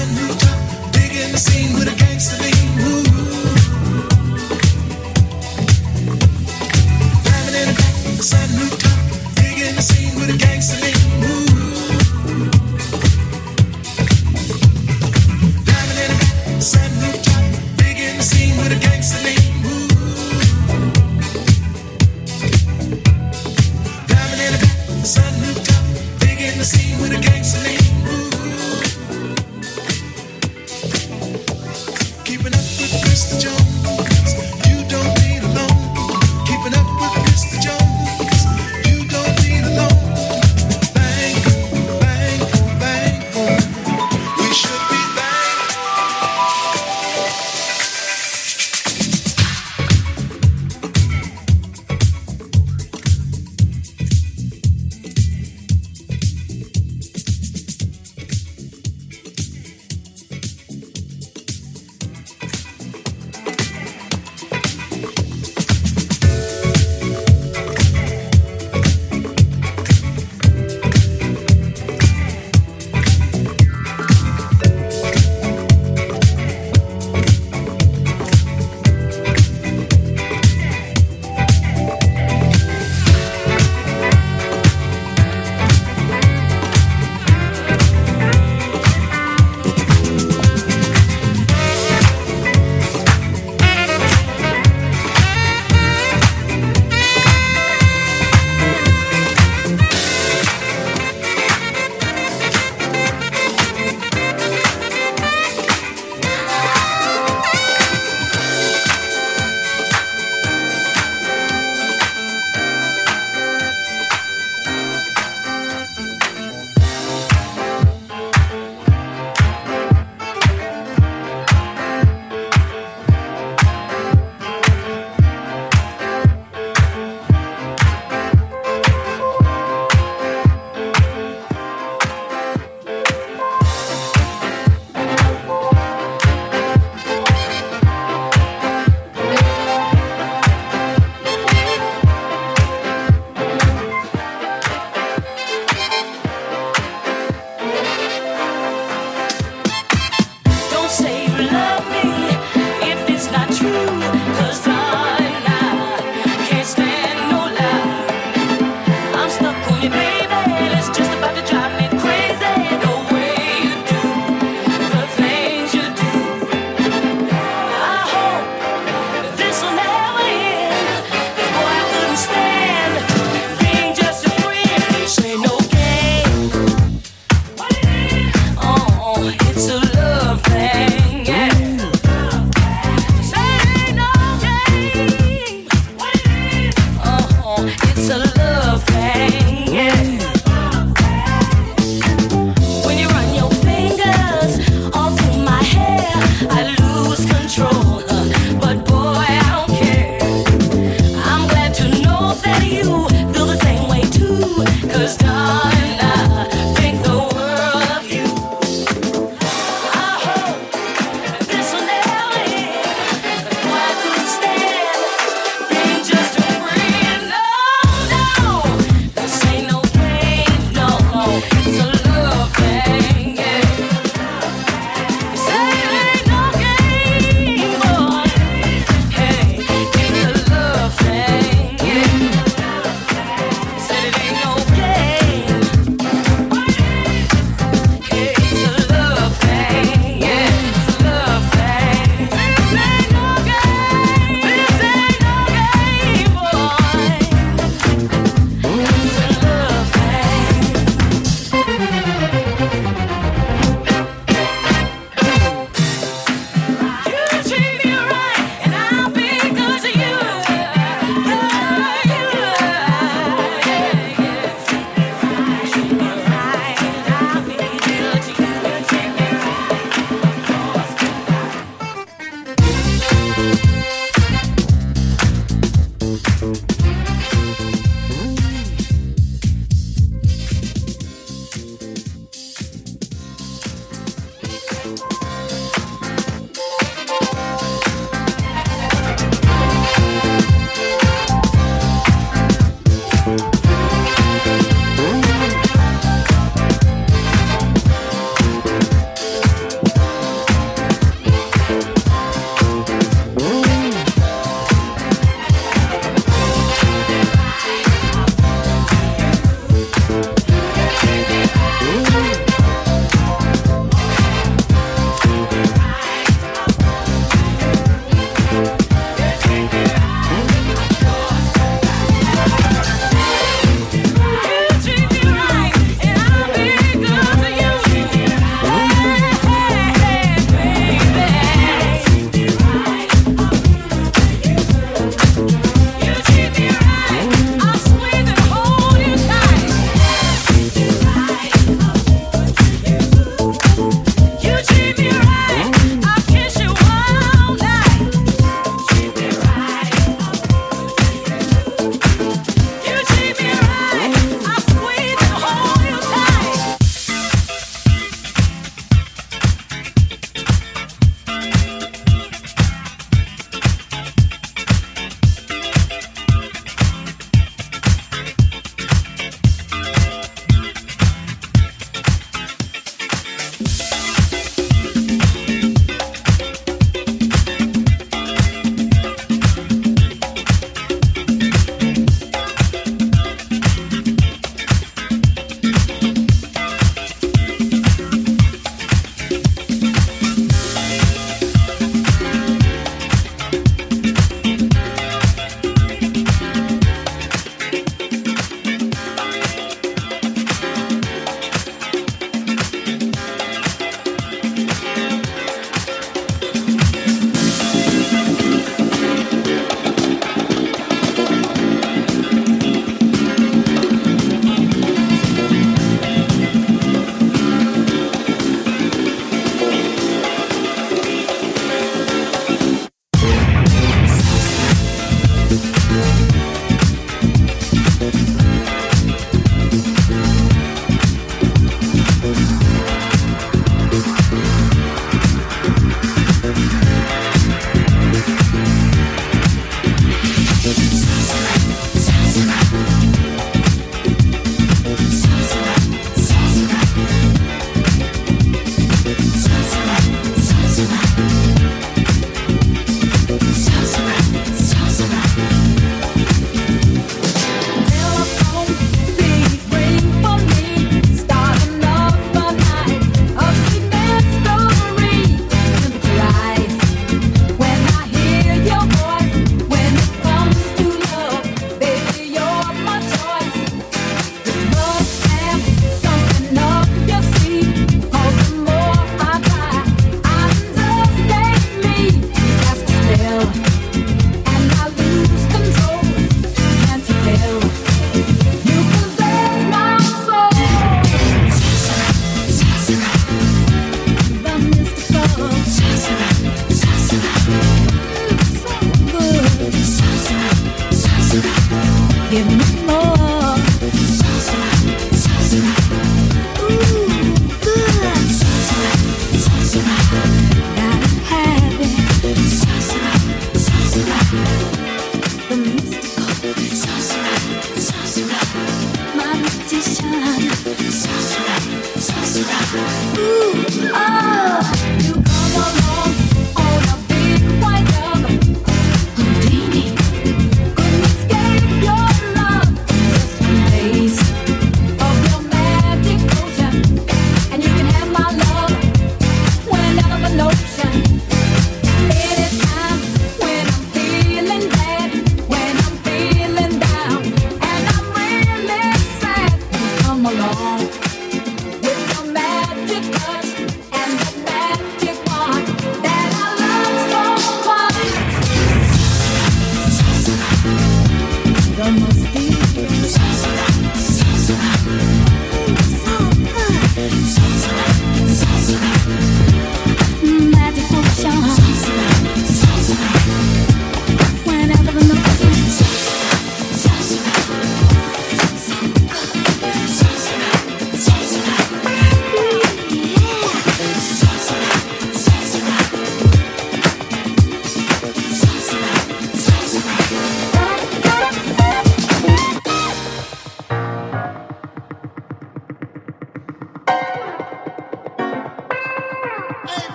Sun 0.00 0.16
rooftop, 0.16 0.49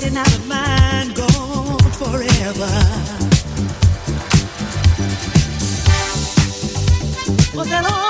waiting 0.00 0.16
out 0.16 0.34
of 0.34 0.48
gone 1.14 1.92
forever. 1.92 2.70
Was 7.54 7.68
that 7.68 7.84
all? 7.84 8.09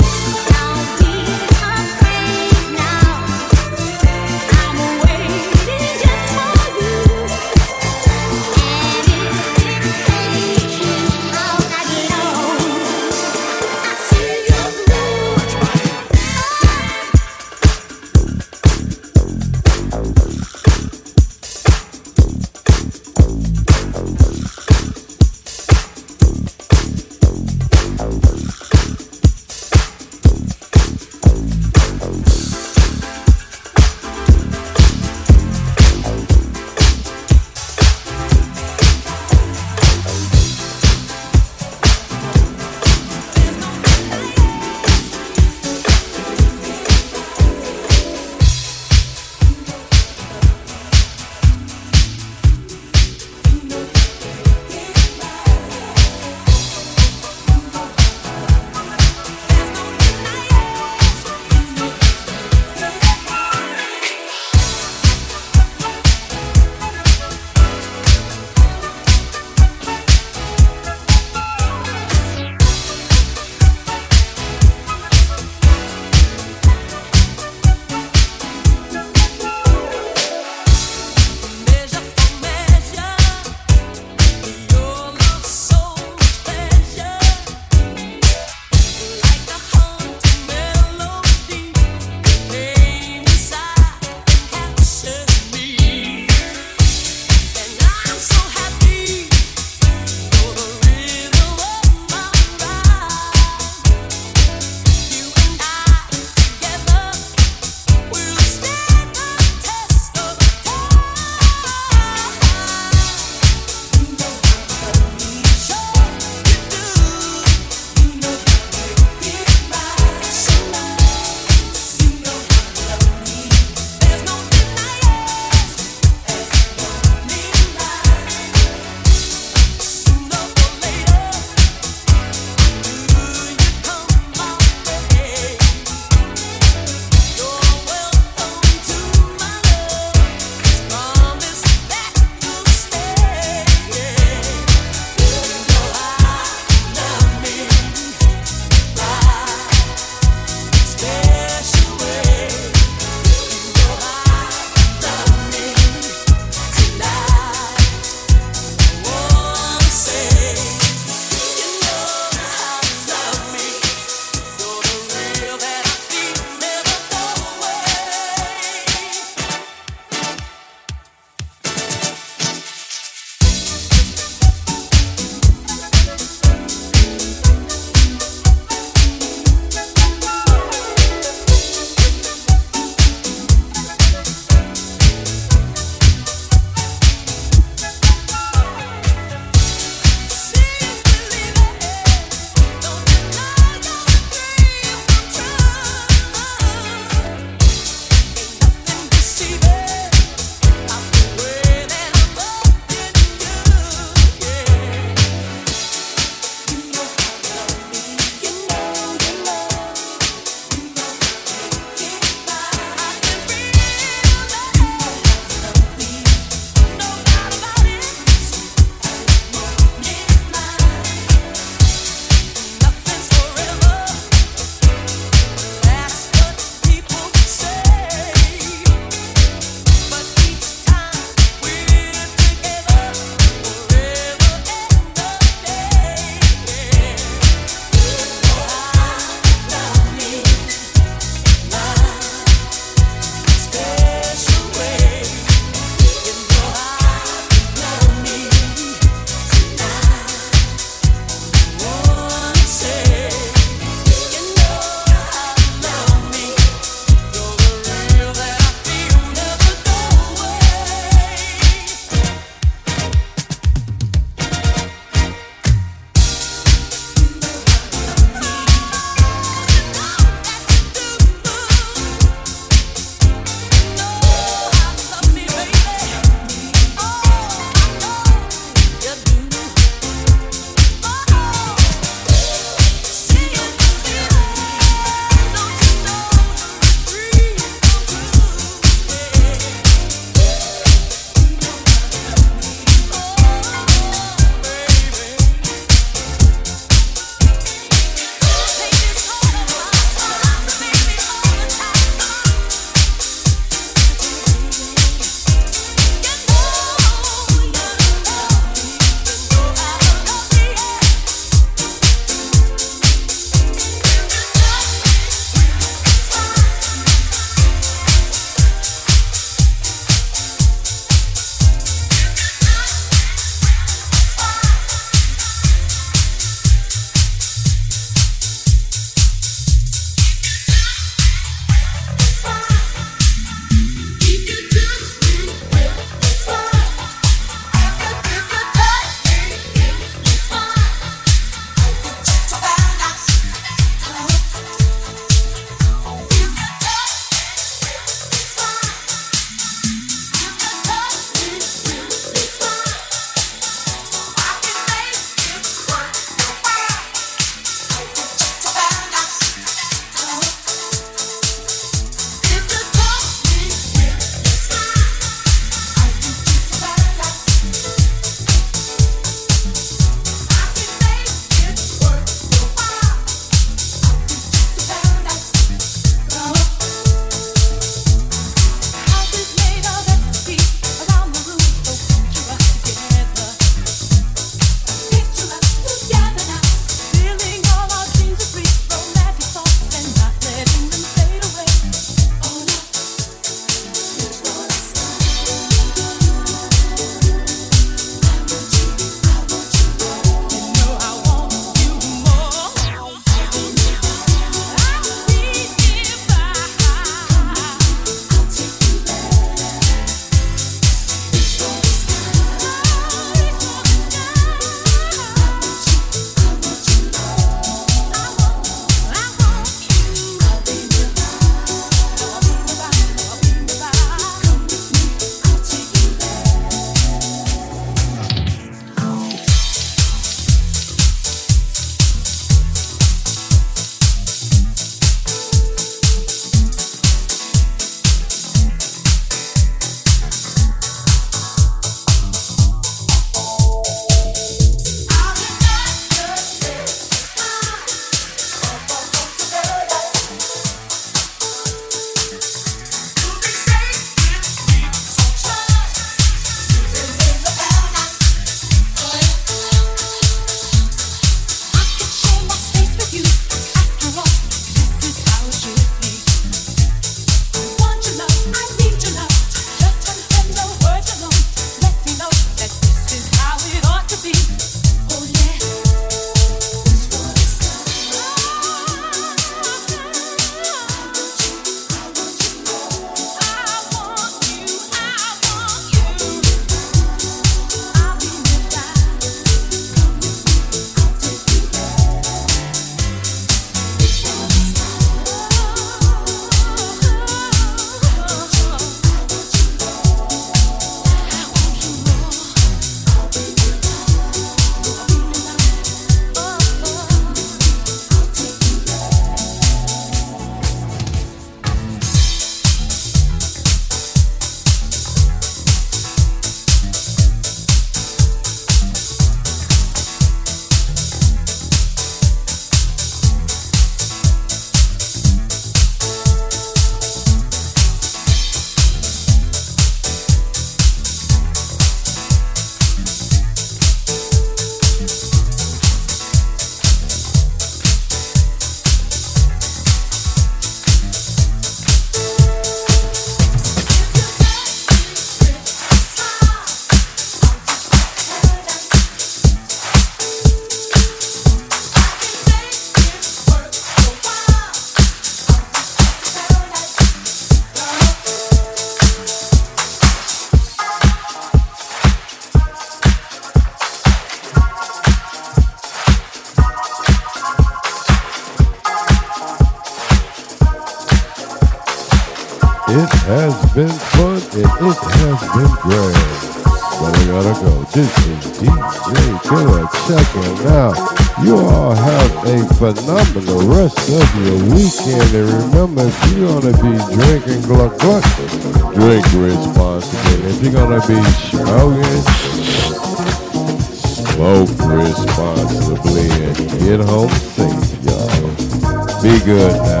Get 596.83 596.99
home 596.99 597.29
safe, 597.29 598.03
y'all. 598.03 599.21
Be 599.21 599.39
good 599.45 599.73
now. 599.83 600.00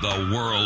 The 0.00 0.34
world's 0.34 0.59